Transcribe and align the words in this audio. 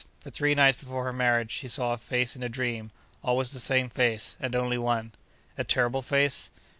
For 0.21 0.31
three 0.31 0.55
nights 0.55 0.77
before 0.79 1.03
her 1.03 1.13
marriage, 1.13 1.51
she 1.51 1.67
saw 1.67 1.93
a 1.93 1.97
face 1.99 2.35
in 2.35 2.41
a 2.41 2.49
dream—always 2.49 3.51
the 3.51 3.59
same 3.59 3.87
face, 3.87 4.35
and 4.39 4.55
only 4.55 4.79
One.' 4.79 5.11
'A 5.59 5.65
terrible 5.65 6.01
face? 6.01 6.49